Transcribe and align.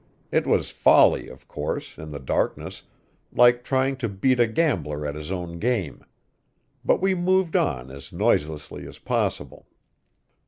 It 0.31 0.47
was 0.47 0.71
folly, 0.71 1.27
of 1.29 1.47
course, 1.47 1.99
in 1.99 2.09
the 2.09 2.17
darkness 2.17 2.81
like 3.31 3.63
trying 3.63 3.95
to 3.97 4.09
beat 4.09 4.39
a 4.39 4.47
gambler 4.47 5.05
at 5.05 5.13
his 5.13 5.31
own 5.31 5.59
game. 5.59 6.03
But 6.83 7.01
we 7.01 7.13
moved 7.13 7.55
on 7.55 7.91
as 7.91 8.11
noiselessly 8.11 8.87
as 8.87 8.97
possible. 8.97 9.67